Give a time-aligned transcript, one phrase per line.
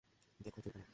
[0.39, 0.89] দেখো ছুরিটা নাও।